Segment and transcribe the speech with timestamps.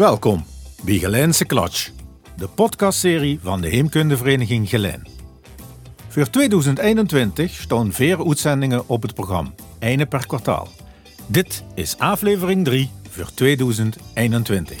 [0.00, 0.44] Welkom
[0.82, 1.90] bij Gelijnse Klatsch,
[2.36, 5.06] de podcastserie van de Heemkundevereniging Gelijn.
[6.08, 10.68] Voor 2021 staan vier uitzendingen op het programma, ene per kwartaal.
[11.26, 14.78] Dit is aflevering 3 voor 2021.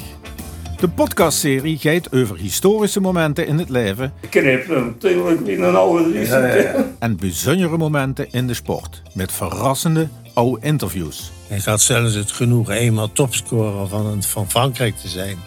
[0.76, 7.16] De podcastserie gaat over historische momenten in het leven knip natuurlijk in een oude en
[7.16, 11.32] bijzondere momenten in de sport, met verrassende oude interviews.
[11.50, 15.38] Hij had zelfs het genoegen eenmaal topscorer van, van Frankrijk te zijn.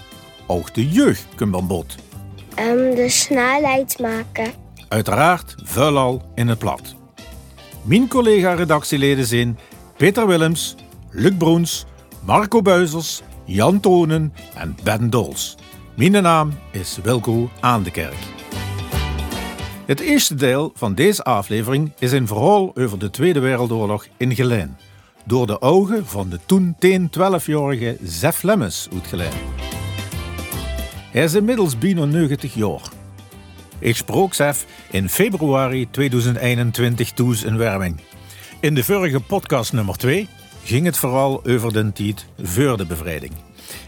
[0.48, 1.96] Ook de jeugd komt aan bod.
[2.56, 4.52] Ehm, de snelheid maken.
[4.88, 6.96] Uiteraard vuilal in het plat.
[7.82, 9.58] Mijn collega-redactieleden zijn
[9.98, 10.76] Peter Willems,
[11.12, 11.86] Luc Broens,
[12.26, 15.56] Marco Buizers, Jan Tonen en Ben Dols.
[15.96, 18.18] Mijn naam is Wilco Aan de Kerk.
[19.86, 24.78] Het eerste deel van deze aflevering is een verhaal over de Tweede Wereldoorlog in Gelijn.
[25.26, 29.34] Door de ogen van de toen 10-12-jarige Zef Lemmens uitgeleid.
[31.12, 32.82] Hij is inmiddels bijna 90 jaar.
[33.80, 38.00] Ik sprak Zef in februari 2021 toes in Werming.
[38.60, 40.28] In de vorige podcast nummer 2
[40.64, 43.34] ging het vooral over de tijd voor de bevrijding.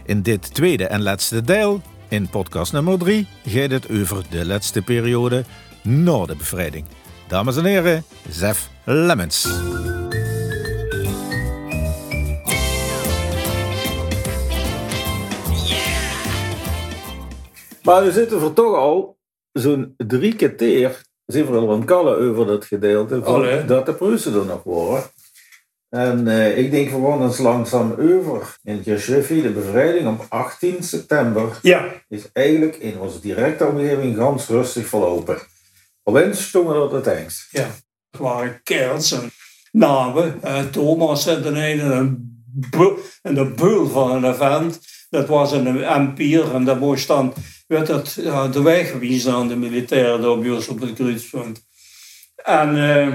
[0.04, 4.82] In dit tweede en laatste deel, in podcast nummer 3, gaat het over de laatste
[4.82, 5.44] periode
[5.82, 6.84] na de bevrijding.
[7.28, 9.48] Dames en heren, Zef Lemmens.
[17.86, 19.18] Maar we zitten voor toch al
[19.52, 23.64] zo'n drie keer zijn we al aan het kallen over dat gedeelte van Allee.
[23.64, 25.04] dat de Pruisen er nog waren.
[25.88, 28.56] En eh, ik denk gewoon eens langzaam over.
[28.62, 34.48] In Geschiffie, de bevrijding op 18 september, Ja, is eigenlijk in onze directe omgeving ganz
[34.48, 35.38] rustig verlopen.
[36.02, 37.48] Alleen stonden we dat het engst.
[37.50, 37.68] ja.
[38.10, 39.30] Het waren kerels en
[39.72, 40.42] namen.
[40.42, 41.92] eh, Thomas en de ene
[43.22, 44.80] en de beul van een event.
[45.10, 47.34] Dat was een empier en dat moest dan
[47.66, 51.64] werd het, ja, de weg gewezen aan de militairen daar bij ons op het kruispunt.
[52.36, 53.12] En eh,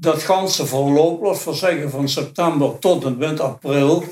[0.00, 4.04] dat ganse verloop, laat we zeggen, van september tot en met april,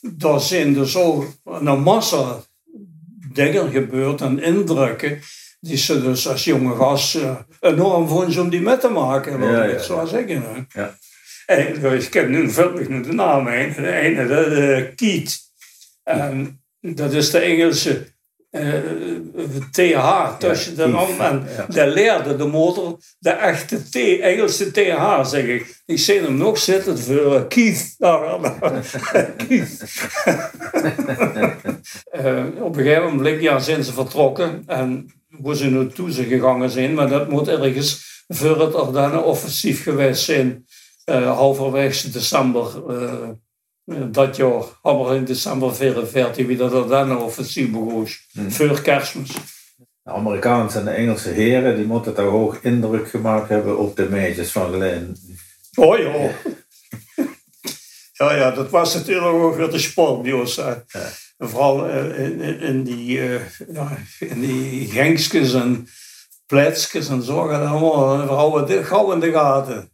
[0.00, 2.40] daar zijn dus ook een massa
[3.32, 5.20] dingen gebeurd en indrukken
[5.60, 9.38] die ze dus als jonge gast eh, enorm vonden ze om die met te maken,
[9.38, 10.66] laat Ja, ik ja, het zo zeggen.
[10.72, 10.96] Ja.
[11.46, 12.50] En dus, ik heb nu
[12.88, 13.72] nu de naam heen.
[13.72, 14.92] De ene, de, de.
[16.04, 18.06] En dat is de Engelse
[18.50, 18.72] eh,
[19.70, 21.20] TH tussen de Keith, naam.
[21.20, 21.66] En ja.
[21.66, 25.82] de leerde de motor de echte T, Engelse TH, zeg ik.
[25.86, 27.94] Ik zie hem nog zitten voor eh, Keith.
[27.98, 28.40] Daar,
[29.46, 29.82] Keith.
[32.10, 35.12] Eh, op een gegeven moment ja, zijn ze vertrokken en
[35.42, 40.66] hoe ze naartoe ze gegangen zijn, maar dat moet ergens voor het Ardennen-offensief geweest zijn,
[41.04, 43.28] eh halverwege december eh, eh,
[44.10, 48.08] dat jaar, maar in december 44 wie dat Ardennen-offensief begon,
[48.48, 49.30] voor kerstmis.
[50.02, 54.08] De Amerikaanse en de Engelse heren die moeten toch hoog indruk gemaakt hebben op de
[54.08, 55.16] meisjes van Gelijn.
[55.74, 56.12] Oh ja.
[58.16, 60.56] Ja, ja, dat was natuurlijk ook weer de sport ons.
[60.56, 60.72] hè.
[61.38, 63.40] En Vooral eh, in, in, in die, eh,
[63.72, 65.00] ja, in die
[65.54, 65.88] en
[66.46, 67.46] pletsjes en zo.
[67.46, 69.90] gaan allemaal we houden gauw in de gaten.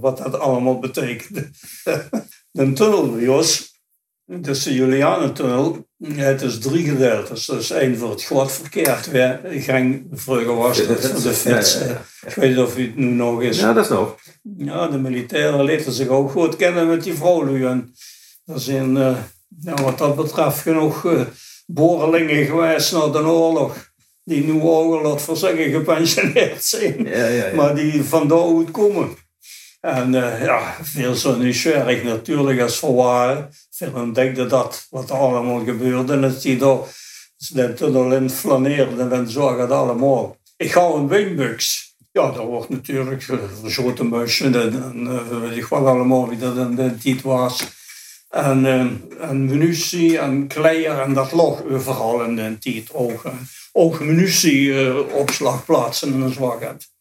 [0.00, 1.50] Wat dat allemaal betekent.
[2.56, 3.80] de tunnel bij ons,
[4.24, 7.46] dus de Julianentunnel, het is drie gedeeltes.
[7.46, 11.74] Dus één voor het gladverkeer, twee gang vroeger was dat voor de fiets.
[11.74, 12.28] Ja, ja, ja.
[12.28, 13.58] Ik weet niet of het nu nog is.
[13.58, 14.16] Ja, dat is nog.
[14.56, 17.68] Ja, de militairen lieten zich ook goed kennen met die vrouwen.
[17.68, 17.94] En
[18.44, 19.16] er zijn eh,
[19.82, 21.20] wat dat betreft genoeg uh,
[21.66, 23.94] boorlingen geweest na de oorlog.
[24.24, 27.08] Die nu ook, laat voor zeggen, gepensioneerd zijn.
[27.54, 29.08] Maar die van daaruit komen.
[29.86, 33.48] En eh, ja, veel zo nieuwsgierig natuurlijk als verwaren.
[33.70, 36.12] Veel ontdekte dat wat er allemaal gebeurde.
[36.12, 36.78] En dat die daar
[37.52, 40.36] de tunnel in flaneerde en zo gaat allemaal.
[40.56, 41.84] Ik ga een wingbux.
[42.12, 43.22] Ja, dat wordt natuurlijk
[43.60, 47.64] verschoten musje en, en eh, weet ik wat allemaal wie dat in de tijd was.
[48.30, 48.80] En, eh,
[49.30, 53.24] en munitie en kleier en dat lag overal in de tijd ook.
[53.24, 53.32] eh.
[53.72, 56.94] Ook munitieopslagplaatsen en zo gaat.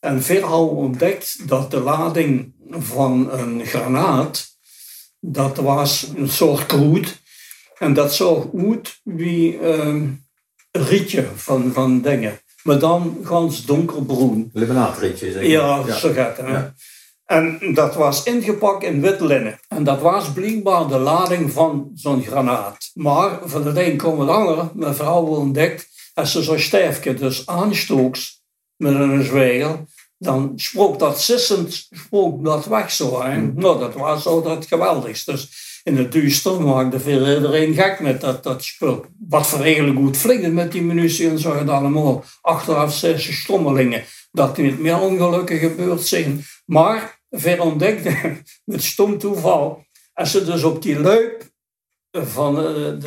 [0.00, 4.46] En hadden ontdekt dat de lading van een granaat,
[5.20, 7.20] dat was een soort kroet.
[7.78, 10.08] En dat zag uit wie ehm,
[10.70, 12.40] een rietje van, van dingen.
[12.62, 14.50] Maar dan gans donkerbroen.
[14.52, 15.50] Limonaatrietje, zeg maar.
[15.50, 16.46] Ja, zo gaat het.
[16.46, 16.74] Ja.
[17.26, 19.58] En dat was ingepakt in wit linnen.
[19.68, 22.90] En dat was blijkbaar de lading van zo'n granaat.
[22.94, 24.70] Maar van het een kwam het andere.
[24.74, 28.35] Mijn vrouw ontdekt, als ze zo'n stijfje dus aanstooks
[28.76, 29.84] met een zwijger,
[30.18, 31.88] dan spook dat sissend
[32.42, 33.22] dat weg zo.
[33.22, 33.40] Hè?
[33.40, 35.30] Nou, dat was zo dat geweldigste.
[35.32, 39.04] Dus in het duister maakte veel iedereen gek met dat, dat spul.
[39.28, 42.24] Wat voor eigenlijk goed vliegen met die munitie en zo het allemaal.
[42.40, 44.04] Achteraf zes stommelingen.
[44.30, 46.44] Dat niet meer ongelukken gebeurd zijn.
[46.66, 51.50] Maar ver ontdekte, met stom toeval, als ze dus op die luip
[52.10, 52.98] van eh, de,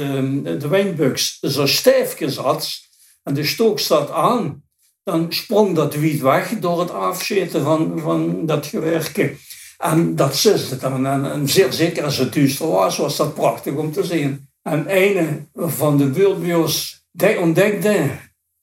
[0.43, 2.79] de, de wijnbuks zo stijf zat
[3.23, 4.63] en de stook staat aan,
[5.11, 9.37] dan sprong dat wiet weg door het afzeten van, van dat gewerken.
[9.77, 11.05] En dat ziste dan.
[11.05, 14.47] En, zeer zeker als het duister was, was dat prachtig om te zien.
[14.61, 18.09] En een van de buurtbio's, die ontdekte,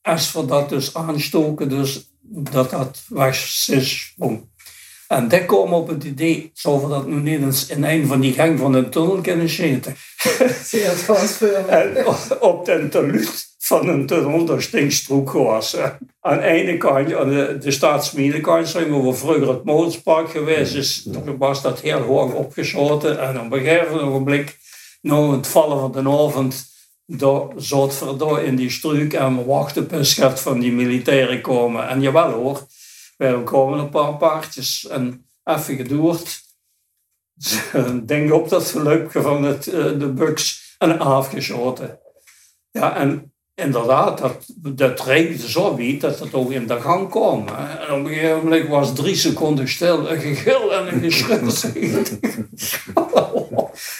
[0.02, 4.48] als we dat dus aanstoken, dus dat dat wegsprong.
[5.08, 8.20] En die kwam op het idee, zou we dat nu niet eens in een van
[8.20, 9.96] die gang van de tunnel kunnen zitten.
[10.64, 11.68] Zeer transfer.
[11.78, 12.06] en
[12.40, 15.76] op de teluut van een tunnel, daar stinkstroek was.
[16.20, 21.02] Aan de ene kant, aan de, de staatsmiedenkant, zijn we vroeger het Moonspark geweest, dus
[21.02, 23.20] toen was dat heel hoog opgeschoten.
[23.20, 24.58] En op een gegeven ogenblik,
[25.00, 26.64] na het vallen van de avond,
[27.06, 31.40] daar zat we in die struik en we wachten op een schat van die militairen
[31.40, 31.88] komen.
[31.88, 32.66] En jawel hoor,
[33.16, 36.40] wij komen een paar paardjes en even gedoerd.
[38.06, 41.98] Denk op dat gelukkige van het, eh, de buks en afgeschoten.
[42.70, 47.44] Ja, en inderdaad, dat, dat regende zo niet dat het ook in de gang kwam.
[47.88, 51.68] En op een gegeven moment was drie seconden stil, een gegil en een geschut.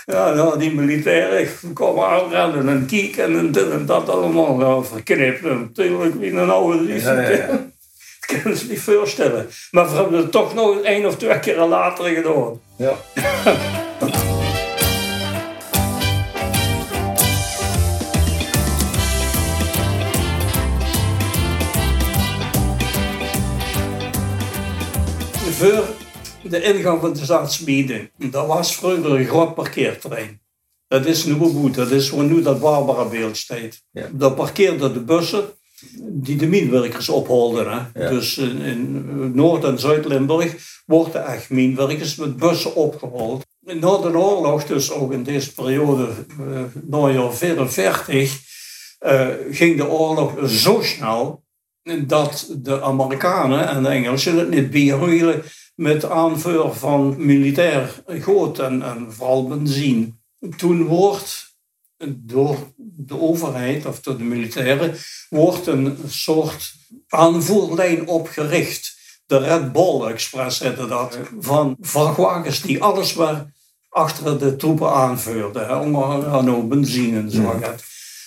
[0.07, 4.61] ja, nou, die militairen kwamen aanrennen en kieken en dit en dat allemaal.
[4.61, 7.47] Ja, verknipt natuurlijk wie een oude ja, ja, ja.
[7.47, 9.47] Dat kunnen ze niet voorstellen.
[9.71, 12.61] Maar we hebben het toch nog één of twee keer later gedaan.
[12.77, 12.95] Ja.
[25.57, 25.85] voor
[26.43, 28.11] de ingang van de Zaadsmiede.
[28.17, 30.41] Dat was vroeger een groot parkeerterrein.
[30.89, 33.83] Dat is nu goed, dat is nu dat Barbara beeld staat.
[33.91, 34.09] Ja.
[34.13, 35.45] Daar parkeerden de bussen
[36.01, 37.91] die de minwerkers opholden.
[37.93, 38.09] Hè.
[38.09, 40.55] Dus in, in Noord- en Zuid-Limburg
[40.87, 43.47] worden echt minwerkers met bussen opgehaald.
[43.61, 46.09] Na de oorlog, dus ook in deze periode,
[46.41, 48.41] uh, na jaar 44,
[49.01, 51.45] uh, ging de oorlog zo snel
[52.07, 55.43] dat de Amerikanen en de Engelsen het niet bijhielden
[55.75, 60.13] met aanvuur van militair goed en, en vooral benzine.
[60.57, 61.55] Toen wordt
[62.07, 64.95] door de overheid of door de militairen
[65.29, 66.75] wordt een soort
[67.09, 68.95] aanvoerlijn opgericht.
[69.27, 71.19] De Red Bull Express heette dat.
[71.41, 73.53] Van vrachtwagens die alles maar
[73.89, 75.81] achter de troepen aanvuurden.
[75.81, 77.61] Om aan benzine en zo.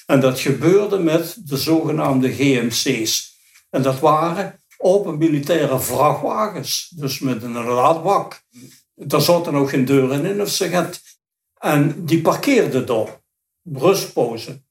[0.05, 3.38] En dat gebeurde met de zogenaamde GMC's.
[3.69, 8.41] En dat waren open militaire vrachtwagens, dus met een laadbak.
[8.95, 11.01] Daar zaten ook geen deuren in of het.
[11.59, 13.21] En die parkeerden daar,
[13.73, 14.65] rustpozen.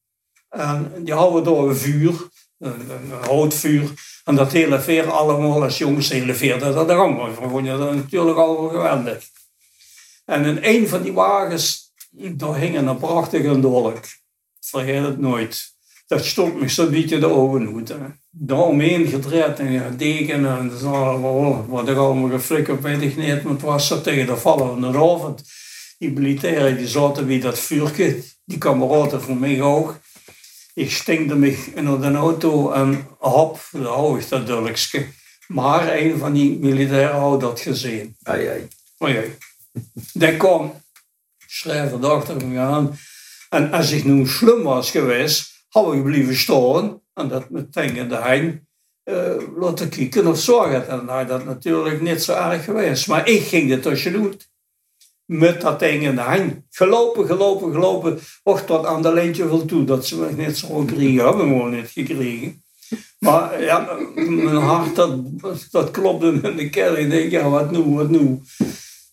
[0.48, 2.28] En die houden door een vuur,
[2.58, 3.92] een, een houtvuur.
[4.24, 4.80] En dat hele
[5.10, 6.34] allemaal als jongens hele
[6.74, 7.34] dat allemaal.
[7.34, 9.24] vond je dat natuurlijk al geweldig.
[10.24, 14.04] En in een van die wagens, daar hing een prachtige dolk.
[14.60, 15.76] Vergeet het nooit.
[16.08, 17.92] Dat stond me zo'n beetje de ogen uit
[18.30, 23.62] daaromheen gedraaid en gedeken en zo, wat ik allemaal geflikkerd weet ik niet, maar het
[23.62, 25.42] was zo tegen de vallen van de avond.
[25.98, 29.98] Die militairen die zaten bij dat vuurtje, die kameraden van mij ook.
[30.74, 35.06] Ik stinkte me in de auto en hop, daar hou ik dat duidelijkste.
[35.46, 38.16] Maar een van die militairen had dat gezien.
[38.22, 38.68] Ai, ai.
[38.98, 39.36] Ai,
[40.18, 40.36] ai.
[40.36, 40.72] Kwam,
[41.46, 42.98] schrijver achter me aan.
[43.48, 48.16] En als ik nu slim was geweest, ik blijven staan en dat meteen in de
[48.16, 48.68] hein
[49.08, 50.88] uh, laten kijken of zorgen.
[50.88, 53.08] En nou, dat natuurlijk niet zo erg geweest.
[53.08, 54.48] Maar ik ging er tussenuit.
[55.24, 56.66] Met dat ding in de hein.
[56.70, 58.18] Gelopen, gelopen, gelopen.
[58.42, 59.84] Och, tot aan de lijntje vol toe.
[59.84, 61.24] Dat ze me niet zo kregen.
[61.24, 62.62] Hebben we gewoon niet gekregen.
[63.18, 65.10] Maar ja, mijn hart, dat,
[65.70, 66.96] dat klopte in de keel.
[66.96, 68.40] Ik denk, ja, wat nu, wat nu?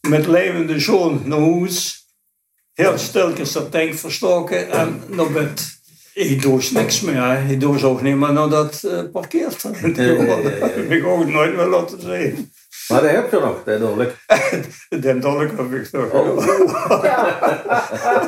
[0.08, 2.06] Met levende zoon naar huis.
[2.74, 5.75] Heel stilkens dat tank verstoken en naar bed.
[6.16, 7.50] Ik doe niks meer.
[7.50, 9.62] Ik doe ook niet meer naar dat uh, parkeert.
[9.62, 9.76] Dat
[10.76, 12.52] heb ik ook nooit meer laten zien.
[12.88, 14.12] Maar dat heb je nog, dat dolk.
[15.04, 16.12] Den dolk heb ik nog.
[16.12, 16.46] Oh.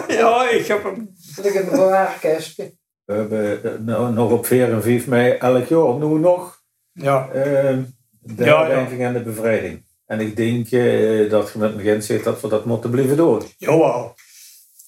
[0.19, 1.09] ja, ik heb hem.
[1.43, 2.73] Ik heb een bewaarkastje.
[3.05, 7.27] We hebben uh, nog op 4 en 5 mei elk jaar nu nog ja.
[7.27, 7.43] Uh,
[8.19, 9.07] de ja, herdenking ja.
[9.07, 9.85] en de bevrijding.
[10.05, 13.17] En ik denk uh, dat je met me gent zegt dat we dat moeten blijven
[13.17, 13.41] doen.
[13.57, 14.15] Jawel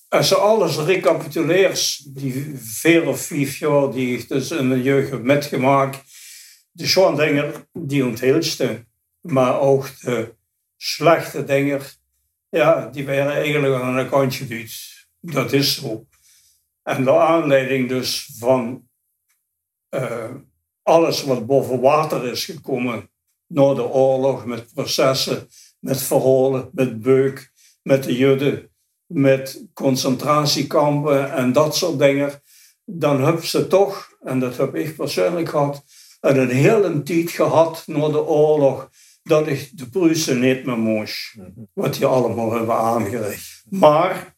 [0.10, 5.10] als je alles recapituleert, die vier of vijf jaar die ik dus in mijn jeugd
[5.10, 6.02] heb metgemaakt,
[6.72, 8.88] de schoon dingen, die onthielste.
[9.22, 10.36] Maar ook de
[10.78, 11.82] slechte dingen,
[12.50, 15.08] ja, die werden eigenlijk aan een kantje geduwd.
[15.20, 16.08] Dat is zo.
[16.84, 18.88] En de aanleiding dus van
[19.90, 20.32] eh,
[20.84, 23.10] alles wat boven water is gekomen
[23.48, 25.48] na de oorlog, met processen,
[25.80, 27.52] met verholen, met beuk,
[27.82, 28.69] met de Joden,
[29.10, 32.42] met concentratiekampen en dat soort dingen,
[32.86, 35.84] dan hebben ze toch, en dat heb ik persoonlijk gehad,
[36.20, 38.90] een hele tijd gehad na de oorlog
[39.24, 41.36] dat ik de Pruisen niet meer moest.
[41.74, 43.64] Wat die allemaal hebben aangericht.
[43.70, 44.38] Maar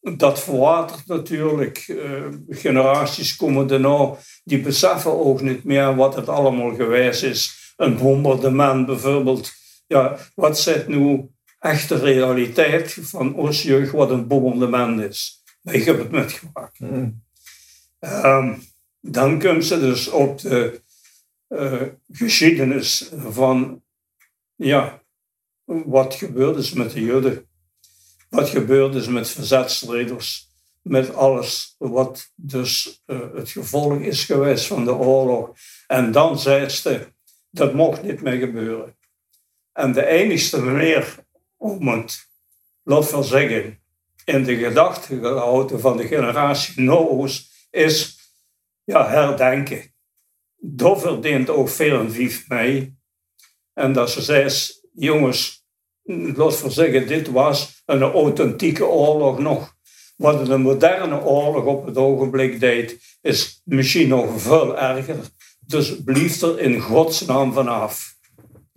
[0.00, 1.88] dat verwatert natuurlijk.
[1.88, 7.72] Uh, generaties komen daarna, die beseffen ook niet meer wat het allemaal geweest is.
[7.76, 9.52] Een bombardement bijvoorbeeld.
[9.86, 15.42] Ja, wat zit nu echte realiteit van ons jeugd wat een bombardement is?
[15.62, 16.80] Ik heb het metgemaakt.
[16.80, 17.22] Mm.
[18.00, 18.62] Um,
[19.00, 20.82] dan komen ze dus op de
[21.48, 23.82] uh, geschiedenis van
[24.54, 25.02] ja,
[25.64, 27.46] wat gebeurd is met de Joden.
[28.28, 30.46] Wat gebeurd is met verzetsstrijders.
[30.82, 35.50] Met alles wat dus uh, het gevolg is geweest van de oorlog.
[35.86, 37.06] En dan zei ze,
[37.50, 38.96] dat mocht niet meer gebeuren.
[39.72, 41.14] En de enigste manier
[41.58, 42.28] om het,
[42.82, 43.78] laat wel zeggen,
[44.24, 48.18] in de gedachten van de generatie Noos is
[48.84, 49.94] ja, herdenken.
[50.56, 52.96] Dat verdient ook veel en vief mee.
[53.72, 54.50] En dat ze zei,
[54.92, 55.66] jongens,
[56.34, 59.76] laat voor zeggen, dit was een authentieke oorlog nog.
[60.16, 65.16] Wat een moderne oorlog op het ogenblik deed, is misschien nog veel erger.
[65.60, 68.16] Dus blijf er in godsnaam vanaf.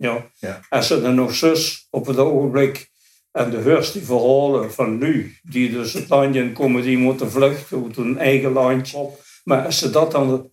[0.02, 0.30] Ja.
[0.38, 0.60] ja.
[0.68, 2.90] Als ze er nog zus op het ogenblik
[3.30, 7.84] en de heurst die verhalen van nu, die dus het landje komen, die moeten vluchten
[7.84, 9.08] uit hun eigen landje.
[9.44, 10.50] Maar als ze dat dan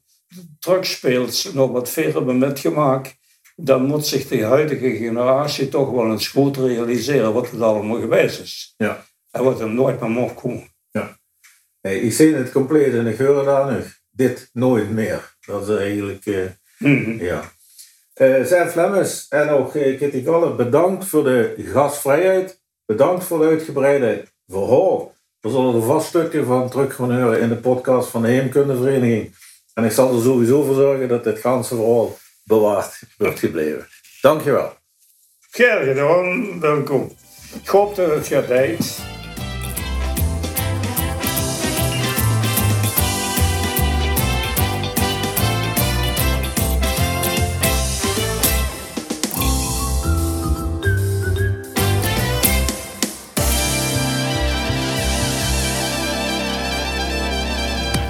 [0.60, 3.15] terugspeelt, nog wat verder hebben metgemaakt,
[3.56, 8.39] dan moet zich de huidige generatie toch wel eens goed realiseren wat het allemaal geweest
[8.39, 8.74] is.
[8.77, 9.06] Ja.
[9.32, 10.68] En wat er nooit meer mocht komen.
[10.91, 11.20] Ja.
[11.82, 13.86] Hey, ik zie het compleet en ik hoor daar nog.
[14.10, 15.36] Dit nooit meer.
[15.46, 16.46] Dat is eigenlijk, uh,
[16.77, 17.22] mm -hmm.
[17.22, 17.51] ja.
[18.20, 22.62] Uh, zijn Flemmers en ook uh, Kitty Kalle, bedankt voor de gastvrijheid.
[22.86, 25.14] Bedankt voor het uitgebreide verhaal.
[25.40, 29.36] We zullen er vast stukken van horen in de podcast van de Heemkundevereniging.
[29.74, 33.88] En ik zal er sowieso voor zorgen dat dit ganse verhaal bewaard wordt gebleven.
[34.22, 34.74] Dankjewel.
[35.52, 37.12] Graag gedaan, welkom.
[37.64, 39.19] Ik hoop dat het gaat uit.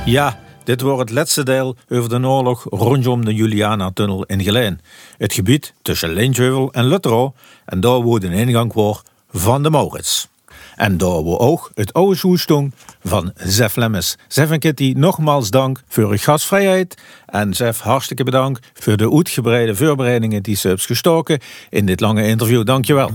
[0.09, 4.79] Ja, dit wordt het laatste deel over de oorlog rondom de Juliana-tunnel in Geleen.
[5.17, 7.33] Het gebied tussen Lintjeuvel en Lutro
[7.65, 9.01] en daar een ingang voor
[9.31, 10.27] van de Maurits.
[10.75, 12.73] En daar wordt ook het oude schoestong
[13.03, 14.17] van Zef Lemmes.
[14.27, 17.01] Zef en Kitty, nogmaals dank voor uw gastvrijheid.
[17.25, 21.39] En Zef, hartstikke bedankt voor de uitgebreide voorbereidingen die ze hebben gestoken
[21.69, 22.65] in dit lange interview.
[22.65, 23.11] Dankjewel.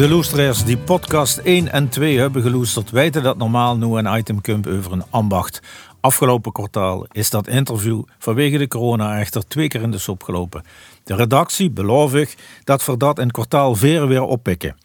[0.00, 4.40] De loesteraars die podcast 1 en 2 hebben geloesterd weten dat normaal nu een item
[4.40, 5.60] komt over een ambacht.
[6.00, 10.62] Afgelopen kwartaal is dat interview vanwege de corona echter twee keer in de sop gelopen.
[11.04, 14.76] De redactie beloof ik dat we dat in kwartaal 4 weer oppikken.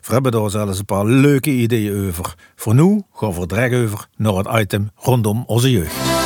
[0.00, 2.34] We hebben daar zelfs een paar leuke ideeën over.
[2.56, 6.21] Voor nu gaan we direct over naar het item rondom onze jeugd.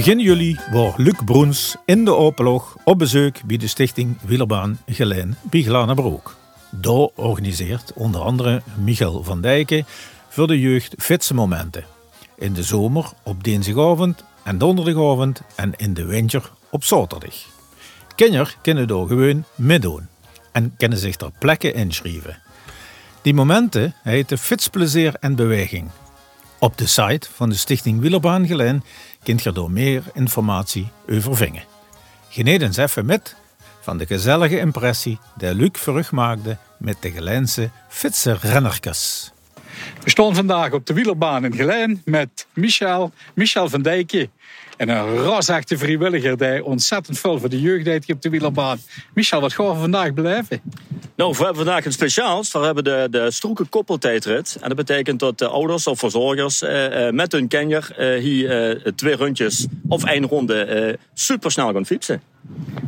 [0.00, 5.36] Begin juli was Luc Broens in de Openlog op bezoek bij de stichting Wielerbaan Geleen
[5.50, 6.36] bij Broek.
[6.70, 9.84] Daar organiseert onder andere Michael van Dijken
[10.28, 11.84] voor de jeugd fitse momenten.
[12.38, 17.34] In de zomer op dinsdagavond en donderdagavond en in de winter op zaterdag.
[18.14, 20.08] Kinderen kunnen daar gewoon meedoen
[20.52, 22.38] en kunnen zich ter plekke inschrijven.
[23.22, 25.90] Die momenten heten Fitsplezier en Beweging
[26.60, 28.82] Op de site van de Stichting Wielerbaan Geleen
[29.22, 31.62] kunt je door meer informatie over vingen.
[32.28, 33.36] Geniet eens even met
[33.80, 39.32] van de gezellige impressie die Luc Verrug maakte met de Geleense fietser rennerkes.
[40.02, 44.30] We staan vandaag op de wielerbaan in Geleen met Michel, Michel van Dijkje.
[44.80, 48.78] En een rasachte vrijwilliger die ontzettend veel voor de jeugd deed op de wielerbaan.
[49.14, 50.60] Michel, wat gaan we vandaag beleven?
[51.16, 52.52] Nou, we hebben vandaag een speciaals.
[52.52, 54.56] We hebben de, de Stroeken koppeltijdrit.
[54.60, 58.92] En dat betekent dat de ouders of verzorgers eh, eh, met hun kenjer eh, hier
[58.94, 62.22] twee rondjes of één ronde eh, supersnel gaan fietsen.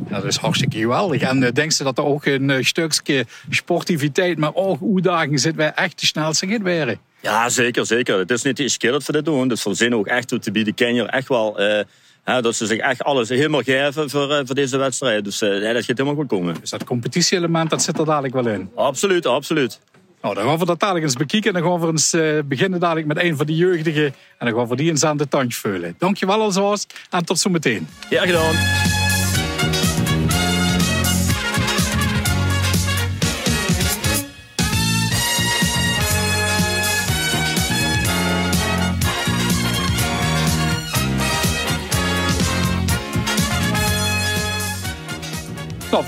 [0.08, 1.22] Dat is hartstikke geweldig.
[1.22, 5.54] En uh, denk ze dat er ook een uh, stukje sportiviteit, maar ook uitdaging zit
[5.54, 6.98] wij echt de snelste gaan werden?
[7.20, 8.18] Ja, zeker, zeker.
[8.18, 9.48] Het is niet de eerste keer dat we dit doen.
[9.48, 11.60] Dus we zijn ook echt te bieden kenjer echt wel...
[11.60, 11.80] Uh,
[12.22, 15.24] Hè, dat ze zich echt alles helemaal geven voor, voor deze wedstrijd.
[15.24, 16.54] Dus dat gaat helemaal goed komen.
[16.60, 18.70] Dus dat competitieelement, dat zit er dadelijk wel in?
[18.74, 19.80] Absoluut, absoluut.
[20.22, 21.54] Nou, dan gaan we dat dadelijk eens bekijken.
[21.54, 22.16] En dan gaan we eens
[22.48, 24.04] beginnen dadelijk met een van de jeugdigen.
[24.38, 25.94] En dan gaan we die eens aan de tandje vullen.
[25.98, 27.88] Dankjewel alzoos en tot zometeen.
[28.08, 28.54] Ja, gedaan.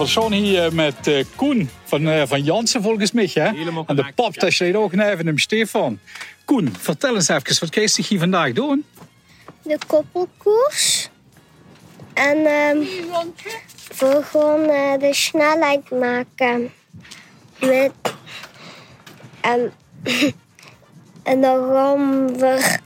[0.03, 3.31] Staan hier met uh, Koen van, uh, van Jansen volgens mij.
[3.35, 3.49] Hè?
[3.49, 5.99] Helemaal en de pap, daar staat ook even hem Stefan.
[6.45, 8.85] Koen, vertel eens even, wat ga je hier vandaag doen?
[9.63, 11.09] De koppelkoers.
[12.15, 12.87] En um,
[13.99, 16.73] we gaan uh, de snelheid maken.
[17.61, 17.93] Met,
[19.47, 19.73] um,
[21.23, 22.79] en dan gaan we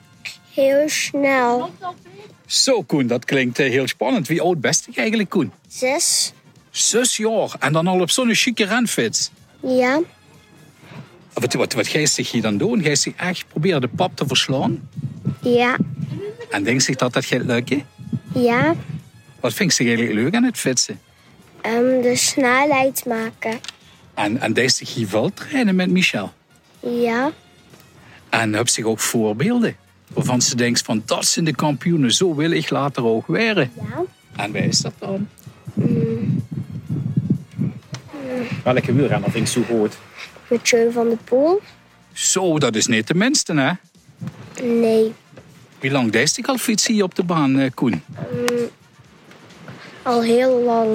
[0.54, 1.70] heel snel.
[2.46, 4.28] Zo Koen, dat klinkt heel spannend.
[4.28, 5.52] Wie oud best je eigenlijk Koen?
[5.68, 6.32] Zes.
[6.78, 7.54] Zes jaar.
[7.58, 9.30] En dan al op zo'n chique renfiets.
[9.60, 10.00] Ja.
[11.32, 12.82] Wat, wat, wat ga je zich hier dan doen?
[12.82, 14.88] Ga je zich echt proberen de pap te verslaan?
[15.42, 15.76] Ja.
[16.50, 17.86] En denk je dat dat gaat lukken?
[18.34, 18.74] Ja.
[19.40, 21.00] Wat vind je eigenlijk leuk aan het fietsen?
[21.66, 23.60] Um, de snelheid maken.
[24.14, 26.32] En, en deze zich hier wel trainen met Michel?
[26.80, 27.32] Ja.
[28.28, 29.76] En heb zich ook voorbeelden?
[30.12, 33.70] Waarvan ze denkt van dat zijn de kampioenen, zo wil ik later ook werden.
[33.76, 34.02] Ja.
[34.36, 35.28] En wie is dat dan?
[35.74, 36.46] Mm.
[38.64, 39.96] Welke wielrenner vind je zo goed?
[40.48, 41.60] Mathieu van der Poel.
[42.12, 43.70] Zo, dat is niet de minste, hè?
[44.62, 45.14] Nee.
[45.80, 48.02] Wie lang deed ik al fietsen hier op de baan, eh, Koen?
[48.32, 48.68] Mm.
[50.02, 50.88] Al heel lang.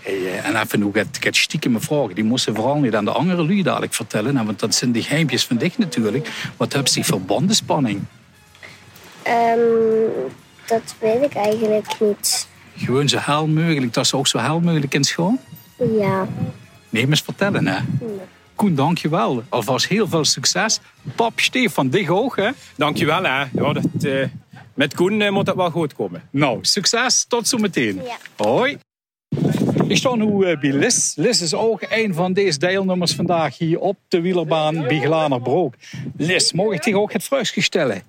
[0.00, 2.14] Hey, en even hoe het, het stiekem vragen.
[2.14, 4.36] Die moesten vooral niet aan de andere lui dadelijk vertellen.
[4.36, 6.30] hè, Want dat zijn die geheimpjes van dich natuurlijk.
[6.56, 8.00] Wat heb je voor bandenspanning?
[9.26, 10.32] Um,
[10.66, 12.48] dat weet ik eigenlijk niet.
[12.76, 13.92] Gewoon zo hel mogelijk.
[13.92, 15.38] Dat is ook zo hel mogelijk in school?
[15.88, 16.28] Ja.
[16.88, 17.78] Neem eens vertellen, hè.
[18.54, 19.42] Koen, dankjewel.
[19.48, 20.80] Alvast heel veel succes.
[21.14, 22.50] Pap Stefan, dich ook, hè.
[22.76, 23.44] Dankjewel, hè.
[23.52, 24.26] Ja, dat, uh,
[24.74, 26.28] met Koen uh, moet dat wel goed komen.
[26.30, 27.24] Nou, succes.
[27.24, 27.94] Tot zometeen.
[27.94, 28.44] Ja.
[28.44, 28.78] Hoi.
[29.88, 31.12] Ik sta nu uh, bij Lis.
[31.16, 35.74] Lis is ook een van deze deelnemers vandaag hier op de wielerbaan bij Glanerbroek.
[36.16, 38.02] Lis, mag ik tegen ook het vraagje stellen?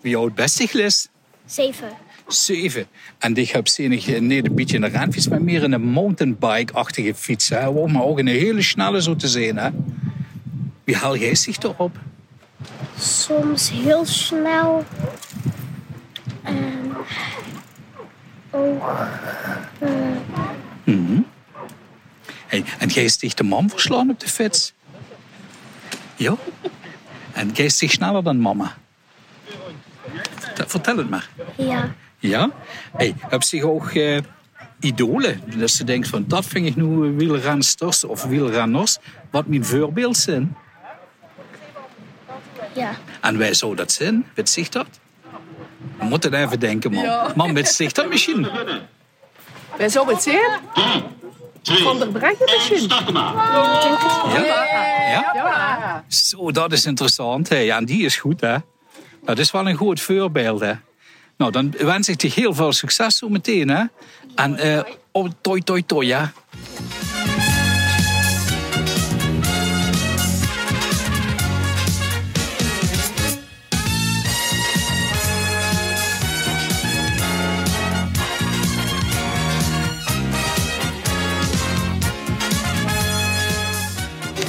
[0.00, 1.08] Wie oud best zich, Lis?
[1.46, 2.05] Zeven.
[2.28, 2.86] Zeven.
[3.18, 7.48] En ik heb zenig niet een beetje een renfiets, maar meer een mountainbike-achtige fiets.
[7.48, 7.86] Hè.
[7.86, 9.56] Maar ook een hele snelle zo te zijn.
[9.56, 9.70] Hè.
[10.84, 11.98] Wie haal jij zich erop?
[12.98, 14.84] Soms heel snel.
[16.42, 16.96] En
[18.50, 18.82] ook.
[19.82, 19.88] Uh...
[20.84, 21.26] Mm -hmm.
[22.46, 24.72] hey, en jij is de man verslaan op de fiets?
[26.16, 26.36] Ja?
[27.32, 28.76] En jij is zich sneller dan mama?
[30.66, 31.30] Vertel het maar.
[31.56, 31.94] Ja.
[32.28, 32.50] Ja?
[32.96, 34.18] Hey, heb je ook uh,
[34.80, 35.42] idolen?
[35.56, 36.86] Dat ze denkt van, dat vind ik nu
[37.16, 38.98] wielrensters of wielrenners,
[39.30, 40.56] wat mijn voorbeeld zijn.
[42.74, 42.90] Ja.
[43.20, 44.86] En wij zouden dat zijn, weet zich dat?
[45.98, 47.04] We moeten even denken, man.
[47.04, 47.32] Ja.
[47.34, 48.48] Man, weet zich dat misschien?
[49.76, 50.40] Wij zouden het zien.
[51.62, 52.88] Van der Breggen misschien.
[52.88, 54.44] Ja.
[55.10, 55.30] Ja?
[55.34, 56.04] ja?
[56.08, 57.48] Zo, dat is interessant.
[57.48, 57.56] Hè.
[57.56, 58.56] Ja, en die is goed, hè.
[59.24, 60.72] Dat is wel een goed voorbeeld, hè.
[61.36, 63.84] Nou, dan wens ik je heel veel succes zo meteen, hè.
[64.34, 64.80] En uh,
[65.12, 66.32] oh, toi, toi, toi, ja.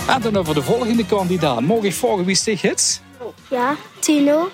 [0.07, 1.61] En dan over de volgende kandidaat.
[1.61, 3.01] Mogen ik vragen wie zich is?
[3.49, 4.49] Ja, Tino.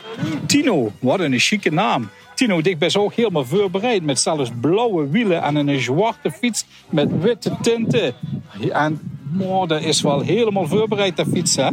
[0.46, 2.10] Tino, wat een chique naam.
[2.36, 7.22] Tino, ik ben ook helemaal voorbereid met zelfs blauwe wielen en een zwarte fiets met
[7.22, 8.14] witte tinten.
[8.72, 9.00] En
[9.40, 11.56] oh, dat is wel helemaal voorbereid, dat fiets.
[11.56, 11.70] Hè?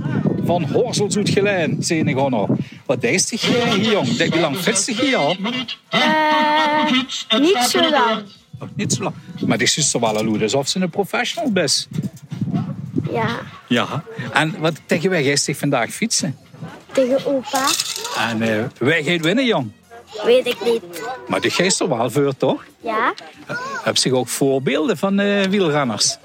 [0.50, 2.48] van Horsels uit Gelijn, zie ik nog.
[2.86, 4.16] Wat is je hier, jong?
[4.16, 5.36] Denk je lang fietsen hier al?
[5.88, 6.92] Eh,
[7.40, 8.22] niet zo lang.
[8.58, 9.14] Nog niet zo lang.
[9.46, 11.88] Maar die is wel al alsof ze een professional best.
[13.12, 14.04] Ja, Ja.
[14.32, 16.36] En wat tegen wij gisteren vandaag fietsen?
[16.92, 17.68] tegen opa.
[18.16, 19.70] En eh, wij gaan winnen, jong.
[20.24, 20.82] Weet ik niet.
[21.28, 22.64] Maar die geest er wel voor, toch?
[22.80, 23.14] Ja?
[23.82, 26.16] Heb je ook voorbeelden van eh, wielrenners?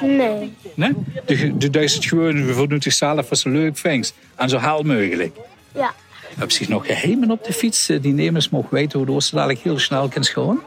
[0.00, 0.54] Nee.
[0.74, 0.92] Nee?
[1.26, 4.14] De, de, het gewoon, we voldoen zichzelf wat ze leuk vindt.
[4.36, 5.36] En zo haal mogelijk.
[5.74, 5.94] Ja.
[6.38, 9.60] Heb je nog geheimen op de fiets eh, die nemers mogen weten waardoor ze dadelijk
[9.60, 10.60] heel snel kunnen schoon?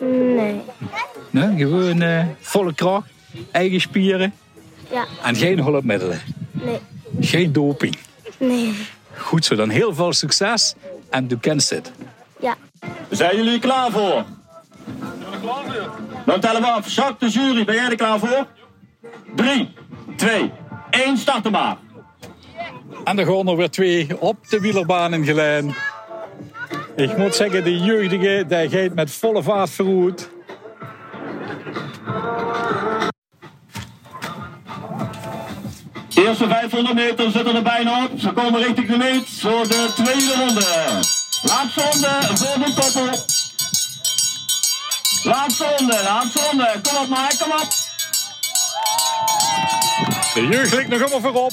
[0.00, 0.60] Nee.
[1.30, 1.56] Nee?
[1.56, 3.08] Gewoon eh, volle kracht,
[3.50, 4.34] eigen spieren
[4.90, 5.06] Ja.
[5.22, 6.20] en geen hulpmiddelen.
[6.50, 6.78] Nee.
[7.20, 7.96] Geen doping.
[8.38, 8.74] Nee.
[9.16, 10.74] Goed zo, dan heel veel succes
[11.10, 11.92] en du kent het.
[12.40, 12.56] Ja.
[13.10, 14.24] Zijn jullie klaar voor?
[16.26, 16.88] Dan tellen we af.
[16.88, 18.46] Jacques, de jury, ben jij er klaar voor?
[19.34, 19.74] 3,
[20.16, 20.52] 2,
[20.90, 21.76] 1, starten maar.
[23.04, 25.74] En dan gaan er weer twee op de wielerbaan in Gelijn.
[26.96, 30.30] Ik moet zeggen, de jeugdige, die gaat met volle vaart verroerd.
[36.20, 38.10] De eerste 500 meter zitten er bijna op.
[38.20, 40.64] Ze komen richting de meet voor de tweede ronde.
[41.42, 43.24] Laatste ronde voor de koppel.
[45.22, 46.80] Laatste ronde, laatste ronde.
[46.82, 47.68] Kom op maar, kom op.
[50.34, 51.52] De jeugd nog helemaal voorop.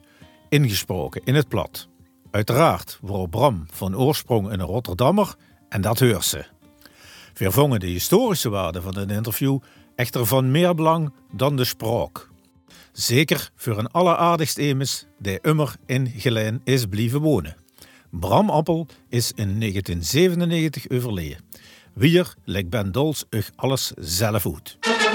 [0.48, 1.88] ingesproken in het plat.
[2.30, 5.34] Uiteraard wordt Bram van oorsprong een Rotterdammer
[5.68, 6.44] en dat hoort ze.
[7.34, 9.58] De historische waarde van het interview
[9.94, 12.28] echter van meer belang dan de spraak.
[12.98, 17.56] Zeker voor een alleraardigst emes die immer in Gelijn is blijven wonen.
[18.10, 21.38] Bram Appel is in 1997 overleden.
[21.94, 23.24] Wier legt Ben Dols
[23.56, 25.07] alles zelf uit.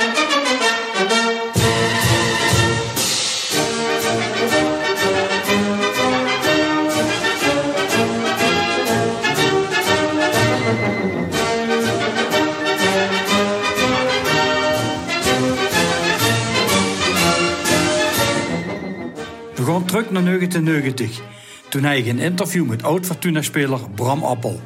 [19.64, 21.22] We gaan terug naar 1990,
[21.70, 24.62] toen hij een interview met oud-Fortuna-speler Bram Appel.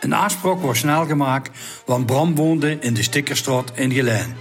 [0.00, 1.50] Een aanspraak was snel gemaakt,
[1.86, 4.36] want Bram woonde in de Stikkerstraat in Gelijn.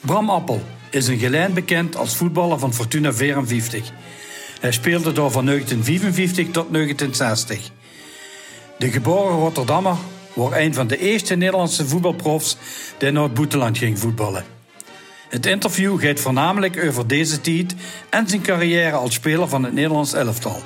[0.00, 3.92] Bram Appel is in Gelijn bekend als voetballer van Fortuna 54.
[4.60, 7.70] Hij speelde daar van 1955 tot 1960.
[8.78, 9.96] De geboren Rotterdammer
[10.32, 12.56] was een van de eerste Nederlandse voetbalprofs
[12.98, 14.57] die naar het buitenland ging voetballen.
[15.28, 17.74] Het interview gaat voornamelijk over deze tijd
[18.10, 20.62] en zijn carrière als speler van het Nederlands elftal.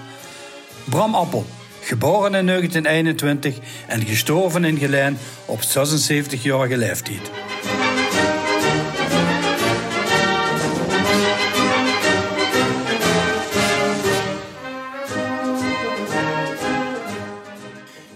[0.84, 1.46] Bram Appel,
[1.80, 7.30] geboren in 1921 en gestorven in Gelijn op 76-jarige leeftijd.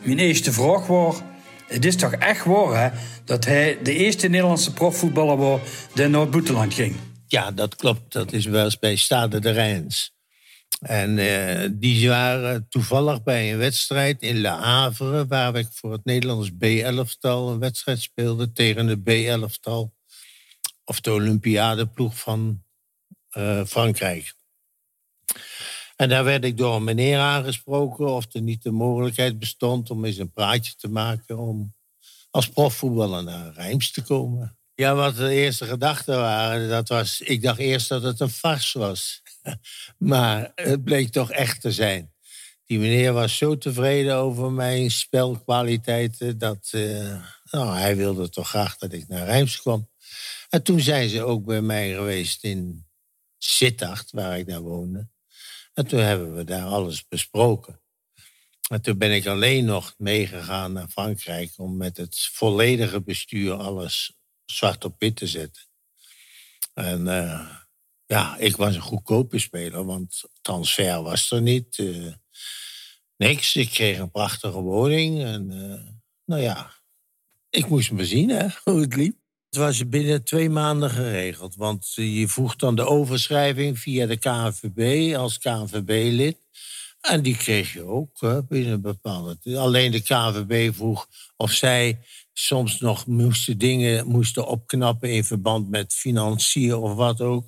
[0.03, 1.17] Mijn eerste vraag was:
[1.67, 5.61] Het is toch echt waar hè, dat hij de eerste Nederlandse profvoetballer was
[5.95, 6.97] die naar buitenland ging?
[7.27, 8.13] Ja, dat klopt.
[8.13, 10.15] Dat is wel eens bij Stade de Rijns.
[10.81, 15.27] En eh, die waren toevallig bij een wedstrijd in Le Havre...
[15.27, 18.53] waar ik voor het Nederlands B-elftal een wedstrijd speelde...
[18.53, 19.95] tegen de B-elftal
[20.85, 22.63] of de Olympiadeploeg van
[23.31, 24.35] eh, Frankrijk.
[25.97, 28.15] En daar werd ik door een meneer aangesproken...
[28.15, 31.39] of er niet de mogelijkheid bestond om eens een praatje te maken...
[31.39, 31.75] om
[32.31, 34.59] als profvoetballer naar Rijms te komen.
[34.75, 37.21] Ja, wat de eerste gedachten waren, dat was...
[37.21, 39.23] Ik dacht eerst dat het een farce was.
[39.99, 42.15] maar het bleek toch echt te zijn.
[42.65, 46.39] Die meneer was zo tevreden over mijn spelkwaliteiten...
[46.39, 49.89] dat uh, nou, hij wilde toch graag dat ik naar Rijms kwam.
[50.49, 52.87] En toen zijn ze ook bij mij geweest in
[53.39, 55.09] Sittard, waar ik daar woonde.
[55.77, 57.81] En toen hebben we daar alles besproken.
[58.69, 64.17] En toen ben ik alleen nog meegegaan naar Frankrijk om met het volledige bestuur alles
[64.45, 65.63] zwart op wit te zetten.
[66.75, 67.57] En uh,
[68.07, 71.79] ja, ik was een goedkope speler, want transfer was er niet.
[71.79, 72.13] Uh,
[73.17, 73.57] niks.
[73.57, 75.23] Ik kreeg een prachtige woning.
[75.23, 75.91] En uh,
[76.25, 76.73] nou ja,
[77.51, 79.26] ik moest me zien hoe het liep.
[79.57, 81.55] Het was binnen twee maanden geregeld.
[81.55, 86.37] Want je vroeg dan de overschrijving via de KNVB als KNVB-lid.
[87.01, 89.39] En die kreeg je ook binnen een bepaalde...
[89.59, 91.99] Alleen de KNVB vroeg of zij
[92.33, 95.13] soms nog moesten dingen moesten opknappen...
[95.13, 97.47] in verband met financiën of wat ook.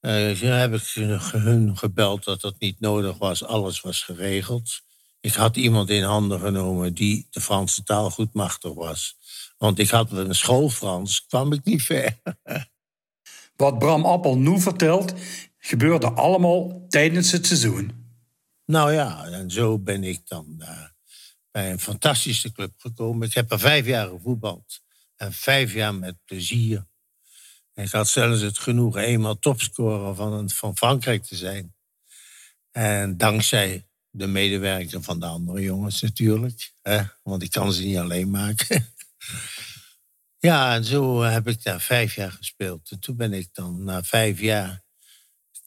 [0.00, 0.92] Uh, heb ik
[1.32, 3.44] hun gebeld dat dat niet nodig was.
[3.44, 4.80] Alles was geregeld.
[5.20, 9.16] Ik had iemand in handen genomen die de Franse taal goed machtig was.
[9.56, 12.18] Want ik had een school Frans, kwam ik niet ver.
[13.56, 15.12] Wat Bram Appel nu vertelt,
[15.58, 18.04] gebeurde allemaal tijdens het seizoen.
[18.64, 20.84] Nou ja, en zo ben ik dan uh,
[21.50, 23.26] bij een fantastische club gekomen.
[23.26, 24.80] Ik heb er vijf jaar gevoetbald.
[25.16, 26.86] En vijf jaar met plezier.
[27.74, 31.74] Ik had zelfs het genoegen eenmaal topscorer van, van Frankrijk te zijn.
[32.70, 36.72] En dankzij de medewerker van de andere jongens natuurlijk.
[36.82, 37.02] Hè?
[37.22, 38.86] Want ik kan ze niet alleen maken.
[40.38, 42.90] ja, en zo heb ik daar vijf jaar gespeeld.
[42.90, 44.84] En toen ben ik dan na vijf jaar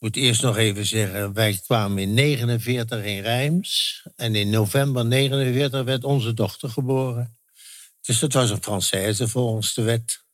[0.00, 4.02] ik moet eerst nog even zeggen, wij kwamen in 49 in Rijms.
[4.16, 7.38] En in november 49 werd onze dochter geboren.
[8.00, 10.24] Dus dat was een Française volgens de wet.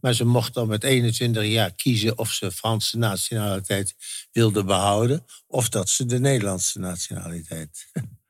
[0.00, 3.94] Maar ze mocht dan met 21 jaar kiezen of ze Franse nationaliteit
[4.32, 5.24] wilde behouden.
[5.46, 7.86] of dat ze de Nederlandse nationaliteit.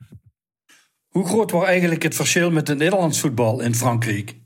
[1.15, 4.37] Hoe groot was eigenlijk het verschil met het Nederlands voetbal in Frankrijk?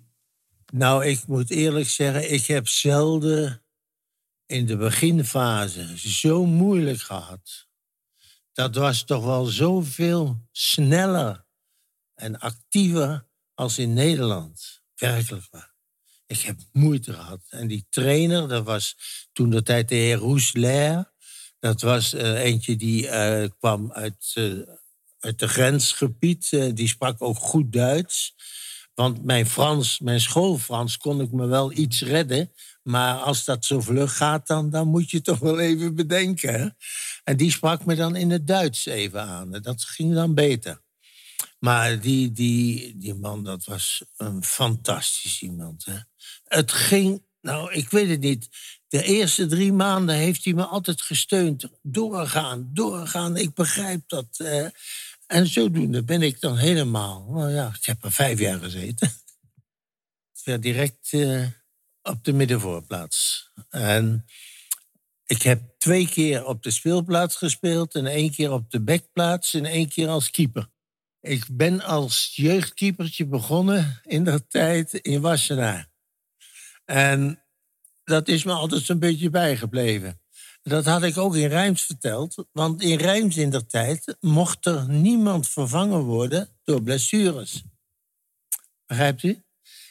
[0.72, 3.62] Nou, ik moet eerlijk zeggen, ik heb zelden
[4.46, 7.68] in de beginfase zo moeilijk gehad.
[8.52, 11.46] Dat was toch wel zoveel sneller
[12.14, 14.82] en actiever als in Nederland.
[14.94, 15.74] Werkelijk waar.
[16.26, 17.40] Ik heb moeite gehad.
[17.48, 18.96] En die trainer, dat was
[19.32, 21.12] toen de tijd de heer Rousseler.
[21.58, 24.68] Dat was uh, eentje die uh, kwam uit, uh,
[25.20, 26.50] uit de grensgebied.
[26.50, 28.34] die sprak ook goed Duits.
[28.94, 32.52] Want mijn Frans, mijn schoolfrans, kon ik me wel iets redden.
[32.82, 36.76] Maar als dat zo vlug gaat, dan, dan moet je toch wel even bedenken.
[37.24, 39.50] En die sprak me dan in het Duits even aan.
[39.50, 40.82] Dat ging dan beter.
[41.58, 45.84] Maar die, die, die man, dat was een fantastisch iemand.
[45.84, 45.98] Hè?
[46.44, 48.48] Het ging, nou, ik weet het niet.
[48.88, 51.68] De eerste drie maanden heeft hij me altijd gesteund.
[51.82, 54.28] Doorgaan, doorgaan, ik begrijp dat.
[54.38, 54.66] Eh.
[55.26, 57.26] En zodoende ben ik dan helemaal.
[57.30, 59.12] Nou ja, ik heb er vijf jaar gezeten.
[60.44, 61.12] Werd direct.
[61.12, 61.46] Uh,
[62.08, 63.50] op de middenvoorplaats.
[63.68, 64.24] En
[65.26, 69.64] ik heb twee keer op de speelplaats gespeeld en één keer op de backplaats en
[69.64, 70.70] één keer als keeper.
[71.20, 75.90] Ik ben als jeugdkeepertje begonnen in dat tijd in Wassenaar.
[76.84, 77.42] En
[78.08, 80.20] dat is me altijd een beetje bijgebleven.
[80.62, 84.88] Dat had ik ook in Rijms verteld, want in Rijms in der tijd mocht er
[84.88, 87.62] niemand vervangen worden door blessures.
[88.86, 89.42] Begrijpt u?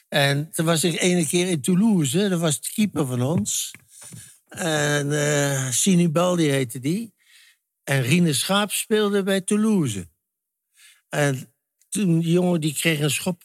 [0.08, 3.72] En toen was ik ene keer in Toulouse, dat was de keeper van ons.
[4.48, 7.14] En uh, Sinibaldi heette die.
[7.84, 10.10] En Rine Schaap speelde bij Toulouse.
[11.10, 11.54] En
[11.90, 13.44] toen die jongen die kreeg een schop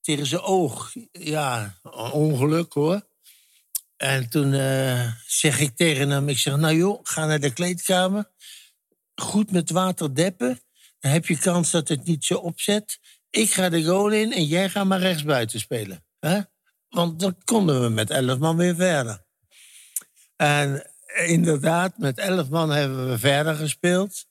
[0.00, 0.94] tegen zijn oog.
[1.12, 1.78] Ja,
[2.12, 3.07] ongeluk hoor.
[3.98, 8.30] En toen uh, zeg ik tegen hem, ik zeg, nou joh, ga naar de kleedkamer.
[9.14, 10.60] Goed met water deppen.
[11.00, 12.98] Dan heb je kans dat het niet zo opzet
[13.30, 16.04] ik ga de goal in en jij gaat maar rechtsbuiten spelen.
[16.20, 16.40] Hè?
[16.88, 19.24] Want dan konden we met elf man weer verder.
[20.36, 20.90] En
[21.26, 24.26] inderdaad, met elf man hebben we verder gespeeld.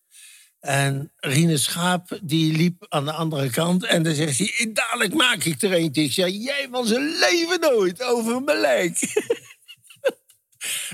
[0.59, 3.83] En Rine Schaap, die liep aan de andere kant.
[3.85, 6.03] En dan zegt hij, dadelijk maak ik er eentje.
[6.03, 8.99] Ik zeg, jij van zijn leven nooit over mijn lijk.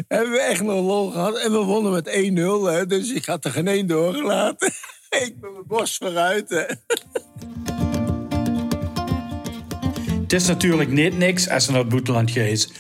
[0.07, 1.37] hebben we echt nog lol gehad.
[1.37, 2.09] En we wonnen met
[2.83, 2.87] 1-0.
[2.87, 4.67] Dus ik had er geen één doorgelaten.
[5.25, 6.49] ik ben mijn borst vooruit.
[6.49, 6.65] Hè.
[10.21, 12.71] Het is natuurlijk niet niks als ze naar het boeteland gaat.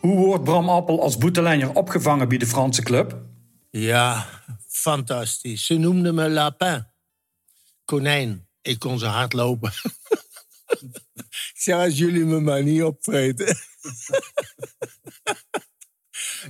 [0.00, 3.16] Hoe wordt Bram Appel als boetelanger opgevangen bij de Franse club?
[3.70, 4.26] Ja,
[4.68, 5.66] fantastisch.
[5.66, 6.86] Ze noemden me Lapin.
[7.84, 8.48] Konijn.
[8.62, 9.72] Ik kon ze hard lopen.
[11.64, 13.56] Ik als jullie me maar niet opvreten.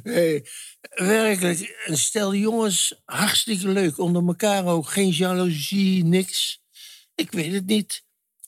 [0.02, 0.42] nee,
[0.90, 3.98] werkelijk, een stel jongens, hartstikke leuk.
[3.98, 6.62] Onder elkaar ook, geen jaloezie, niks.
[7.14, 8.04] Ik weet het niet.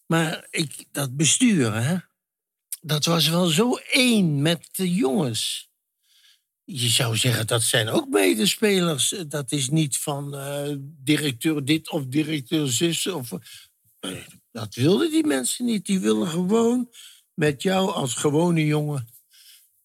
[0.06, 1.96] Maar ik, dat bestuur, hè,
[2.80, 5.72] dat was wel zo één met de jongens.
[6.64, 9.14] Je zou zeggen, dat zijn ook medespelers.
[9.28, 13.06] Dat is niet van eh, directeur dit of directeur zus.
[13.06, 13.30] Of,
[14.50, 15.86] dat wilden die mensen niet.
[15.86, 16.90] Die wilden gewoon
[17.34, 19.08] met jou als gewone jongen.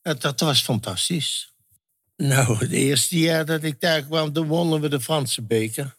[0.02, 1.49] Dat, dat was fantastisch.
[2.22, 5.98] Nou, het eerste jaar dat ik daar kwam, toen wonnen we de Franse beker.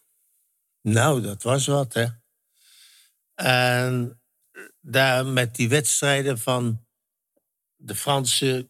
[0.83, 2.07] Nou, dat was wat, hè.
[3.35, 4.21] En
[4.81, 6.87] daar met die wedstrijden van
[7.77, 8.69] de Franse,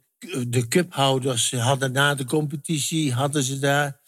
[0.48, 4.00] de cuphouders hadden na de competitie, hadden ze daar.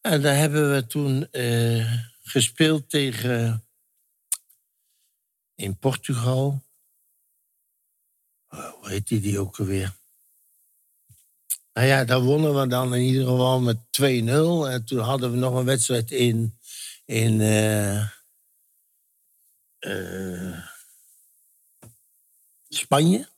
[0.00, 3.66] En daar hebben we toen eh, gespeeld tegen
[5.54, 6.62] in Portugal.
[8.48, 9.98] Oh, hoe heet die, die ook alweer?
[11.72, 14.02] Nou ja, daar wonnen we dan in ieder geval met 2-0.
[14.70, 16.58] En toen hadden we nog een wedstrijd in,
[17.04, 18.06] in uh,
[19.80, 20.58] uh,
[22.68, 23.28] Spanje.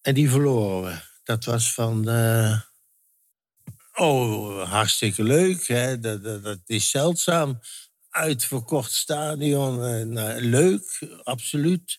[0.00, 1.00] En die verloren we.
[1.24, 2.08] Dat was van.
[2.08, 2.60] Uh,
[3.94, 5.66] oh, hartstikke leuk.
[5.66, 5.98] Hè?
[6.00, 7.60] Dat, dat, dat is zeldzaam
[8.12, 9.84] uitverkocht stadion.
[9.84, 11.98] Eh, nou, leuk, absoluut.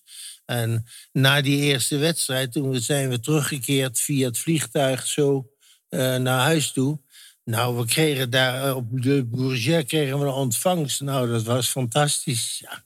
[0.53, 5.49] En na die eerste wedstrijd, toen zijn we teruggekeerd via het vliegtuig zo
[5.89, 6.99] uh, naar huis toe.
[7.43, 11.01] Nou, we kregen daar eh, op de Bourget kregen we een ontvangst.
[11.01, 12.59] Nou, dat was fantastisch.
[12.59, 12.83] Ja.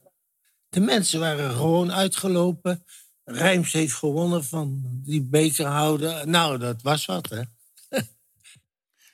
[0.68, 2.84] De mensen waren gewoon uitgelopen.
[3.24, 6.28] Rijms heeft gewonnen van die bekerhouder.
[6.28, 7.42] Nou, dat was wat, hè.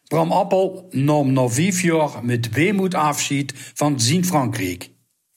[0.09, 4.91] Bram Appel nam na vijf jaar met weemoed afscheid van zijn Frankrijk.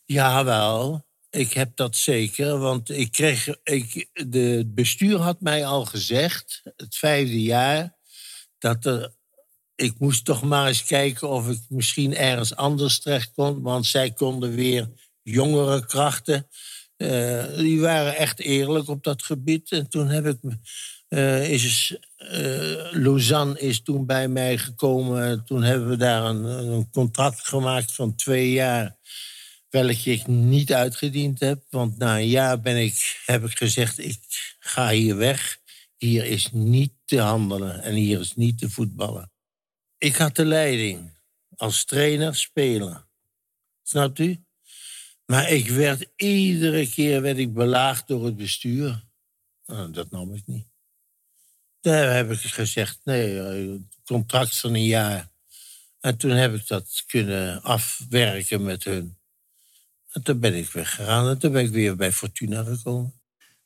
[0.05, 2.57] Jawel, ik heb dat zeker.
[2.57, 7.95] Want ik kreeg, ik, de, het bestuur had mij al gezegd, het vijfde jaar,
[8.57, 9.15] dat er,
[9.75, 13.61] ik moest toch maar eens kijken of ik misschien ergens anders terecht kon.
[13.61, 14.89] Want zij konden weer
[15.21, 16.47] jongere krachten.
[16.97, 19.71] Uh, die waren echt eerlijk op dat gebied.
[19.71, 20.37] En toen heb ik
[21.09, 25.45] uh, is, uh, Lausanne is toen bij mij gekomen.
[25.45, 28.97] Toen hebben we daar een, een contract gemaakt van twee jaar.
[29.69, 31.63] Welke ik niet uitgediend heb.
[31.69, 34.19] Want na een jaar ben ik, heb ik gezegd: ik
[34.59, 35.59] ga hier weg.
[35.97, 39.31] Hier is niet te handelen en hier is niet te voetballen.
[39.97, 41.17] Ik had de leiding
[41.55, 43.05] als trainer, speler.
[43.83, 44.45] Snapt u?
[45.25, 49.05] Maar ik werd iedere keer werd ik belaagd door het bestuur.
[49.65, 50.67] Nou, dat nam ik niet.
[51.81, 55.31] Daar heb ik gezegd, nee, eh, contract van een jaar.
[55.99, 59.16] En toen heb ik dat kunnen afwerken met hun.
[60.17, 63.13] En toen ben ik weggegaan en toen ben ik weer bij Fortuna gekomen.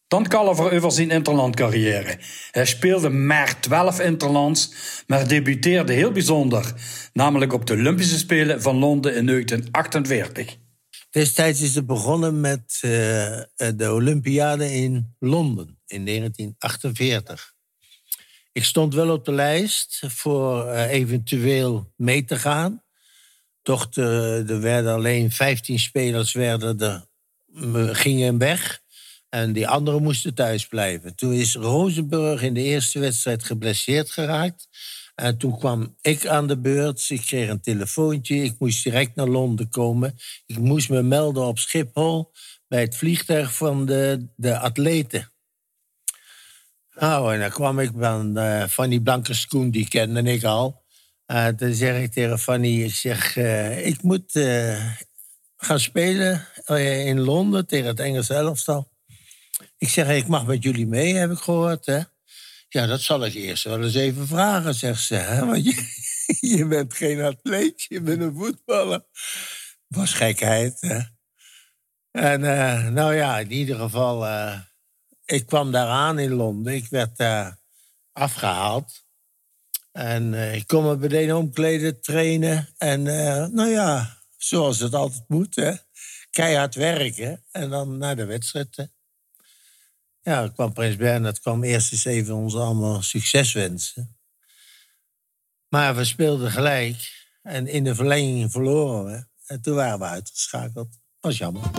[0.07, 2.19] Dan Kalver over zijn interlandcarrière.
[2.51, 4.73] Hij speelde maar 12 interlands,
[5.07, 6.73] maar debuteerde heel bijzonder.
[7.13, 10.57] Namelijk op de Olympische Spelen van Londen in 1948.
[11.09, 12.91] Destijds is het begonnen met uh,
[13.75, 17.53] de Olympiade in Londen in 1948.
[18.51, 22.83] Ik stond wel op de lijst voor uh, eventueel mee te gaan.
[23.61, 28.81] Toch, de, er werden alleen 15 spelers werden er, gingen weg.
[29.29, 31.15] En die anderen moesten thuis blijven.
[31.15, 34.67] Toen is Rozenburg in de eerste wedstrijd geblesseerd geraakt.
[35.15, 37.09] En toen kwam ik aan de beurt.
[37.09, 38.35] Ik kreeg een telefoontje.
[38.35, 40.17] Ik moest direct naar Londen komen.
[40.45, 42.31] Ik moest me melden op Schiphol
[42.67, 45.31] bij het vliegtuig van de, de atleten.
[46.93, 50.80] Nou, en dan kwam ik van uh, Fanny Blankenskoen, die kende ik al.
[51.31, 54.31] Uh, toen zeg ik tegen Fanny, ik zeg, uh, ik moet
[55.57, 56.47] gaan spelen
[57.05, 58.91] in Londen tegen het Engelse elftal.
[59.77, 61.85] Ik zeg, ik mag met jullie mee, heb ik gehoord.
[61.85, 61.99] Hè?
[62.69, 65.15] Ja, dat zal ik eerst wel eens even vragen, zegt ze.
[65.15, 65.45] Hè?
[65.45, 65.85] Want je,
[66.57, 69.05] je bent geen atleet, je bent een voetballer.
[69.87, 70.99] Was gekheid, hè?
[72.11, 72.41] En
[72.93, 74.27] nou ja, in ieder geval
[75.25, 76.73] ik kwam daar aan in Londen.
[76.73, 77.23] Ik werd
[78.11, 79.00] afgehaald.
[79.91, 82.69] En uh, ik kon me meteen omkleden, trainen.
[82.77, 85.55] En uh, nou ja, zoals het altijd moet.
[85.55, 85.73] Hè.
[86.29, 88.89] Keihard werken en dan naar de wedstrijd.
[90.21, 94.17] Ja, kwam Prins Bernhard kwam eerst eens even ons allemaal succes wensen.
[95.67, 97.29] Maar we speelden gelijk.
[97.41, 99.25] En in de verlenging verloren we.
[99.45, 100.99] En toen waren we uitgeschakeld.
[101.19, 101.71] Was jammer.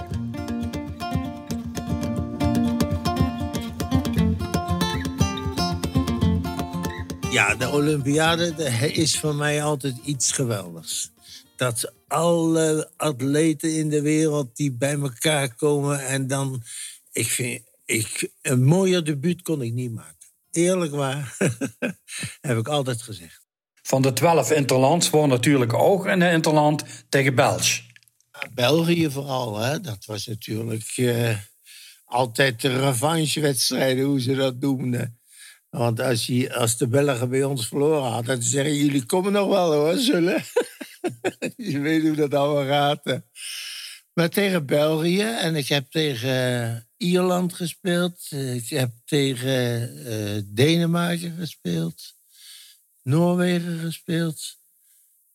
[7.33, 8.55] Ja, de Olympiade
[8.93, 11.11] is voor mij altijd iets geweldigs.
[11.57, 16.62] Dat alle atleten in de wereld die bij elkaar komen en dan
[17.12, 20.26] ik vind, ik, een mooier debuut kon ik niet maken.
[20.51, 21.37] Eerlijk waar,
[22.41, 23.41] heb ik altijd gezegd.
[23.83, 27.83] Van de twaalf interlands won natuurlijk ook een interland tegen België.
[28.55, 29.80] België vooral, hè?
[29.80, 31.37] dat was natuurlijk eh,
[32.05, 35.20] altijd de revanchewedstrijden, hoe ze dat noemden.
[35.77, 39.49] Want als, je, als de Belgen bij ons verloren hadden, dan zeggen jullie komen nog
[39.49, 40.45] wel hoor, zullen.
[41.57, 43.20] je weet hoe dat allemaal gaat.
[44.12, 48.31] Maar tegen België en ik heb tegen Ierland gespeeld.
[48.31, 52.14] Ik heb tegen eh, Denemarken gespeeld.
[53.03, 54.57] Noorwegen gespeeld.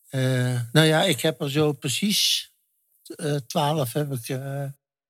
[0.08, 2.52] Eh, nou ja, ik heb er zo precies
[3.16, 4.64] eh, twaalf heb ik eh,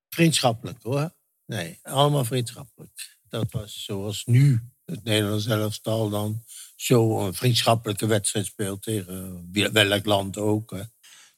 [0.09, 1.15] vriendschappelijk hoor.
[1.47, 3.19] Nee, allemaal vriendschappelijk.
[3.29, 4.61] Dat was zoals nu
[4.91, 6.43] het Nederlands elftal dan
[6.77, 10.71] zo een vriendschappelijke wedstrijd speelt tegen welk land ook.
[10.71, 10.83] Hè.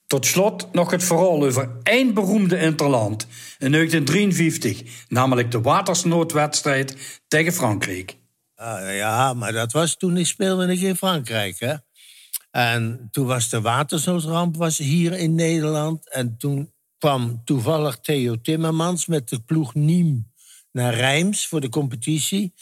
[0.07, 3.27] Tot slot nog het verhaal over één beroemde interland
[3.59, 8.17] in 1953, namelijk de watersnoodwedstrijd tegen Frankrijk.
[8.55, 11.59] Ah, ja, maar dat was toen ik speelde ik in Frankrijk.
[11.59, 11.75] Hè?
[12.51, 16.11] En toen was de watersnoodramp was hier in Nederland.
[16.11, 20.33] En toen kwam toevallig Theo Timmermans met de ploeg Niem
[20.73, 22.55] naar Rijms voor de competitie.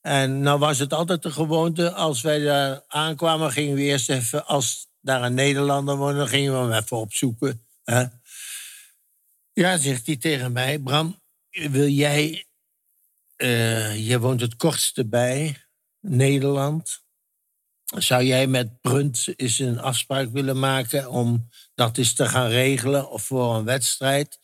[0.00, 4.46] En nou was het altijd de gewoonte, als wij daar aankwamen, gingen we eerst even,
[4.46, 7.66] als daar een Nederlander woonde, gingen we hem even opzoeken.
[7.84, 8.04] Hè?
[9.52, 11.20] Ja, zegt hij tegen mij, Bram,
[11.50, 12.44] wil jij
[13.40, 15.56] eh, je woont het kortste bij
[16.00, 17.02] Nederland.
[17.84, 23.10] Zou jij met Brunt eens een afspraak willen maken om dat eens te gaan regelen
[23.10, 24.38] of voor een wedstrijd?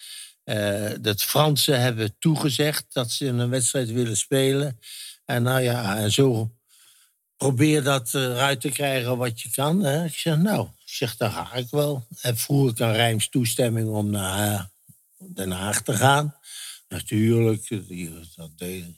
[0.44, 4.78] Eh dat Fransen hebben toegezegd dat ze een wedstrijd willen spelen.
[5.26, 6.50] En nou ja, en zo
[7.36, 9.82] probeer dat eruit te krijgen wat je kan.
[9.84, 10.04] Hè?
[10.04, 12.06] Ik zeg, nou, zeg, dan ga ik wel.
[12.20, 14.64] En vroeg ik aan Rijms toestemming om naar eh,
[15.34, 16.34] Den Haag te gaan.
[16.88, 18.50] Natuurlijk, die- dat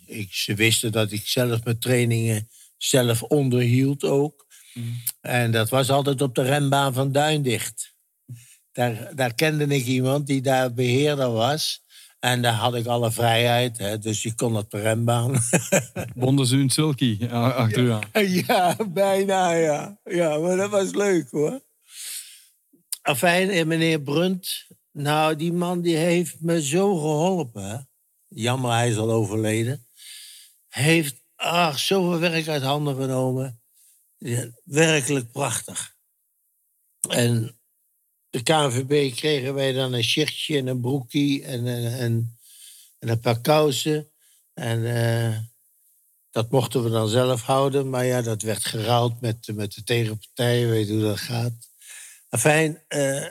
[0.07, 4.47] ik, ze wisten dat ik zelf mijn trainingen zelf onderhield ook.
[5.20, 7.95] En dat was altijd op de rembaan van Duindicht.
[8.72, 11.83] Daar, daar kende ik iemand die daar beheerder was.
[12.19, 15.39] En daar had ik alle vrijheid, hè, dus je kon op de rembaan.
[16.14, 18.29] Bonderzoen Sulky a- achter u aan.
[18.29, 19.99] ja, bijna, ja.
[20.05, 21.61] Ja, maar dat was leuk, hoor.
[23.03, 27.62] Afijn, en meneer Brunt, nou, die man die heeft me zo geholpen.
[27.69, 27.77] hè.
[28.29, 29.87] Jammer, hij is al overleden.
[30.69, 33.61] Heeft ach, zoveel werk uit handen genomen.
[34.19, 35.95] Ja, werkelijk prachtig.
[37.09, 37.57] En
[38.31, 42.39] de KNVB kregen wij dan een shirtje en een broekie en, en, en,
[42.99, 44.11] en een paar kousen.
[44.55, 45.39] En eh,
[46.31, 47.91] dat mochten we dan zelf houden.
[47.91, 50.59] Maar ja, dat werd geruild met, met de tegenpartij.
[50.59, 51.53] Je weet hoe dat gaat.
[52.29, 53.26] Enfin, eh,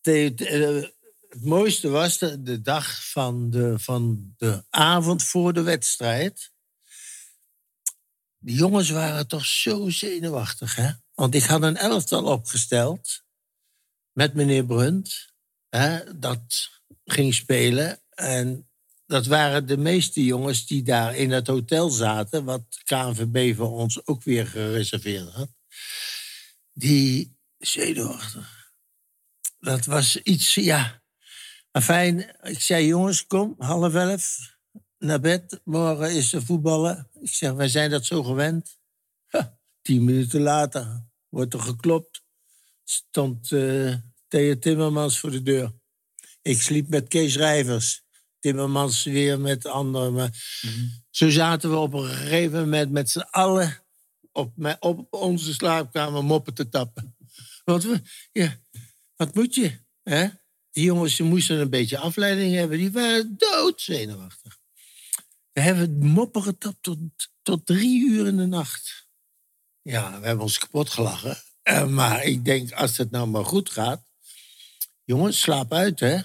[0.00, 0.90] de- de- eh,
[1.28, 6.52] het mooiste was de, de dag van de, van de avond voor de wedstrijd.
[8.38, 10.90] Die jongens waren toch zo zenuwachtig, hè?
[11.14, 13.23] Want ik had een elftal opgesteld
[14.14, 15.32] met meneer Brunt.
[15.68, 16.70] Hè, dat
[17.04, 18.00] ging spelen.
[18.10, 18.68] En
[19.06, 22.44] dat waren de meeste jongens die daar in het hotel zaten...
[22.44, 25.48] wat KNVB voor ons ook weer gereserveerd had.
[26.72, 28.72] Die zenuwachtig.
[29.58, 31.02] Dat was iets, ja...
[31.82, 34.54] Fijn, ik zei, jongens, kom, half elf,
[34.98, 35.60] naar bed.
[35.64, 37.10] Morgen is er voetballen.
[37.20, 38.78] Ik zeg, wij zijn dat zo gewend.
[39.26, 42.23] Ha, tien minuten later wordt er geklopt.
[42.84, 43.94] Stond eh
[44.28, 45.72] Theo Timmermans voor de deur.
[46.42, 48.02] Ik sliep met Kees Rijvers.
[48.38, 50.12] Timmermans weer met anderen.
[50.12, 50.30] Maar
[51.10, 53.84] Zo zaten we op een gegeven moment met z'n allen
[54.32, 57.16] op, mijn, op onze slaapkamer moppen te tappen.
[57.64, 58.60] Want we, ja,
[59.16, 59.78] wat moet je?
[60.02, 60.28] Hè?
[60.70, 62.78] Die jongens die moesten een beetje afleiding hebben.
[62.78, 64.58] Die waren doodzenuwachtig.
[65.52, 66.98] We hebben moppen getapt tot,
[67.42, 69.08] tot drie uur in de nacht.
[69.82, 71.42] Ja, we hebben ons kapot gelachen.
[71.64, 74.04] Eh, maar ik denk, als het nou maar goed gaat...
[75.04, 76.20] Jongens, slaap uit, hè?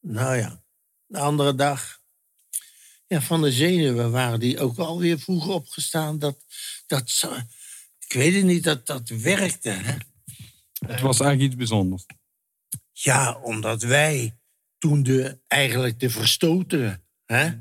[0.00, 0.62] Nou ja,
[1.06, 2.00] de andere dag...
[3.06, 6.18] Ja, van de zenuwen waren die ook alweer vroeg opgestaan.
[6.18, 6.44] Dat,
[6.86, 7.28] dat,
[7.98, 9.96] ik weet het niet, dat dat werkte, hè?
[10.86, 12.06] Het was eigenlijk iets bijzonders.
[12.92, 14.38] Ja, omdat wij
[14.78, 17.04] toen de, eigenlijk de verstoteren...
[17.24, 17.52] Hè,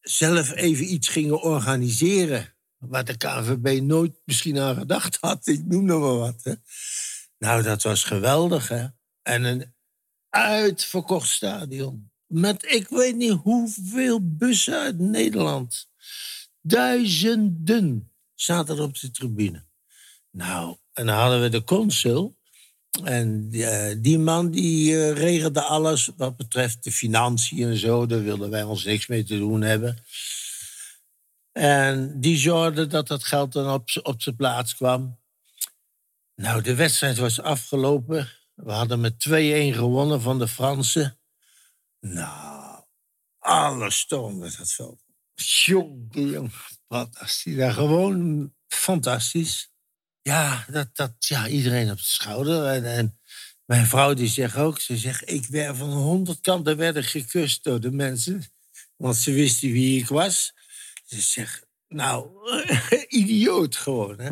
[0.00, 2.54] zelf even iets gingen organiseren...
[2.80, 5.46] waar de KNVB nooit misschien aan gedacht had.
[5.46, 6.40] Ik noem nog maar wat.
[6.42, 6.54] Hè.
[7.38, 8.86] Nou, dat was geweldig, hè.
[9.22, 9.74] En een
[10.28, 12.10] uitverkocht stadion.
[12.26, 15.88] Met ik weet niet hoeveel bussen uit Nederland.
[16.60, 19.64] Duizenden zaten er op de tribune.
[20.30, 22.38] Nou, en dan hadden we de consul.
[23.04, 28.06] En eh, die man die eh, regelde alles wat betreft de financiën en zo.
[28.06, 30.04] Daar wilden wij ons niks mee te doen hebben.
[31.52, 35.18] En die zorgde dat dat geld dan op, op zijn plaats kwam.
[36.34, 38.30] Nou, de wedstrijd was afgelopen.
[38.54, 39.32] We hadden met 2-1
[39.74, 41.18] gewonnen van de Fransen.
[42.00, 42.82] Nou,
[43.38, 45.00] alles stoomde dat veld.
[45.34, 46.52] Jongen,
[46.88, 47.54] fantastisch.
[47.54, 49.70] Ja, gewoon fantastisch.
[50.22, 52.66] Ja, dat, dat, ja, iedereen op de schouder.
[52.66, 53.18] En, en
[53.64, 57.80] mijn vrouw die zegt ook, ze zegt, ik werd van honderd kanten werden gekust door
[57.80, 58.44] de mensen.
[58.96, 60.52] Want ze wisten wie ik was.
[61.10, 62.28] Ze zegt, nou,
[63.08, 64.30] idioot gewoon, hè.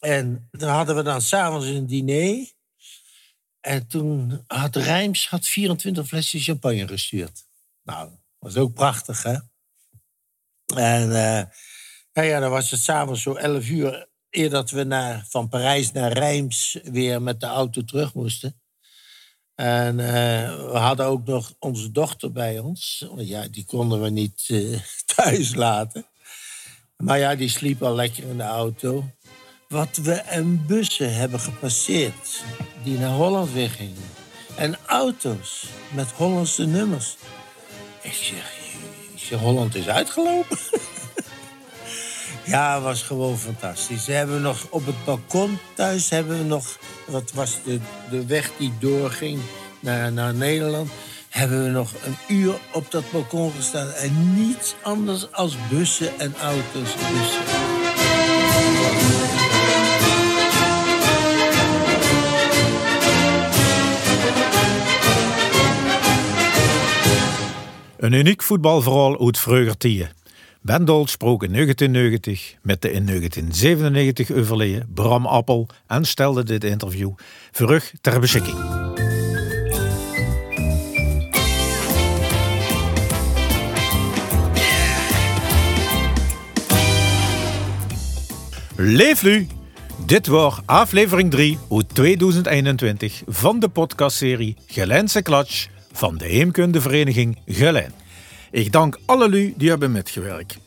[0.00, 2.52] En dan hadden we dan s'avonds een diner.
[3.60, 7.46] En toen had Rijms had 24 flesjes champagne gestuurd.
[7.82, 9.36] Nou, was ook prachtig, hè?
[10.74, 11.44] En eh,
[12.12, 14.08] nou ja, dan was het s'avonds zo 11 uur...
[14.30, 18.61] eer dat we naar, van Parijs naar Rijms weer met de auto terug moesten.
[19.54, 23.06] En eh, we hadden ook nog onze dochter bij ons.
[23.08, 24.80] Want ja, die konden we niet eh,
[25.14, 26.06] thuis laten.
[26.96, 29.04] Maar ja, die sliep al lekker in de auto.
[29.68, 32.42] Wat we een bussen hebben gepasseerd
[32.82, 34.10] die naar Holland weer gingen.
[34.56, 37.16] En auto's met Hollandse nummers.
[38.02, 38.60] Ik zeg
[39.40, 40.58] Holland is uitgelopen.
[42.44, 44.04] ja, was gewoon fantastisch.
[44.04, 46.78] Ze hebben nog op het balkon thuis hebben we nog...
[47.10, 47.80] Dat was de,
[48.10, 49.40] de weg die doorging
[49.80, 50.90] naar, naar Nederland.
[51.28, 53.90] Hebben we nog een uur op dat balkon gestaan.
[53.90, 56.94] En niets anders als bussen en auto's.
[56.94, 57.42] Bussen.
[67.96, 70.21] Een uniek voetbalverhaal uit vroeger tijden.
[70.64, 77.10] Bendel sprak in 1990 met de in 1997 overleden Bram Appel en stelde dit interview
[77.50, 78.56] terug ter beschikking.
[88.76, 89.46] Leef nu!
[90.06, 98.01] Dit was aflevering 3 uit 2021 van de podcastserie Gelijnse Klatsch van de Heemkundevereniging Gelijn.
[98.52, 100.58] Ik dank alle lu die hebben metgewerkt.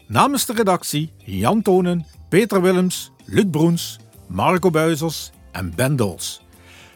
[0.07, 6.41] Namens de redactie Jan Tonen, Peter Willems, Luc Broens, Marco Buizers en Ben Dols.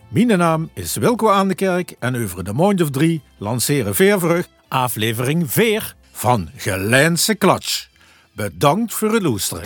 [0.09, 4.47] Mijn naam is Wilco aan de Kerk en over de maand of drie lanceren Veervrug
[4.67, 7.87] aflevering 4 van Gelijnse Klatsch.
[8.31, 9.63] Bedankt voor het luisteren.